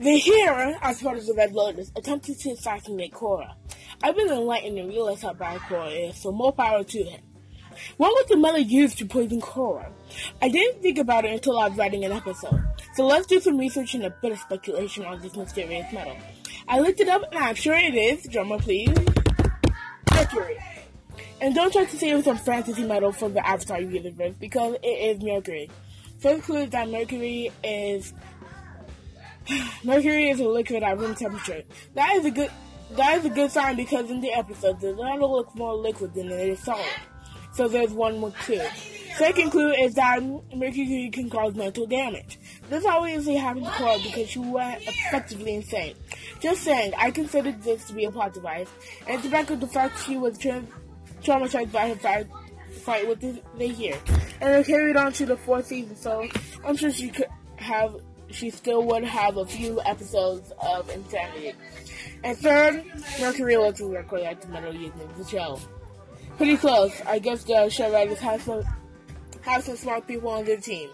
[0.00, 3.54] Zaheer, as part of the Red Lotus, attempted to assassinate Korra.
[4.02, 7.20] I've been enlightened and realized how bad Korra is, so more power to him.
[7.96, 9.90] What was the mother used to poison Korra?
[10.42, 12.64] I didn't think about it until I was writing an episode.
[12.94, 16.16] So let's do some research and a bit of speculation on this mysterious metal.
[16.66, 18.96] I looked it up and I'm sure it is, drummer please,
[20.12, 20.58] Mercury.
[21.40, 24.76] And don't try to say it was some fantasy metal from the Avatar universe because
[24.82, 24.86] it
[25.16, 25.70] is Mercury.
[26.18, 28.14] First clue is that Mercury is
[29.82, 31.62] Mercury is a liquid at room temperature.
[31.94, 32.50] That is a good
[32.92, 36.30] that is a good sign because in the episode the metal looks more liquid than
[36.30, 36.84] it is solid.
[37.52, 38.60] So there's one more clue.
[39.16, 40.20] Second clue is that
[40.52, 42.36] Mercury can cause mental damage.
[42.68, 45.94] This obviously happened to Korra because she went effectively insane.
[46.40, 48.68] Just saying, I considered this to be a plot device,
[49.06, 50.64] and to back up the fact she was tra-
[51.22, 52.26] traumatized by her fight,
[52.82, 53.98] fight with the, Zaheer,
[54.40, 55.94] and it carried on to the fourth season.
[55.94, 56.26] So
[56.64, 57.94] I'm sure she could have,
[58.30, 61.52] she still would have a few episodes of insanity.
[62.22, 62.84] And third,
[63.20, 65.58] Mercury looks exactly like the metal used in the show.
[66.36, 66.92] Pretty close.
[67.06, 68.64] I guess the show writers have some
[69.42, 70.88] have some smart people on their team.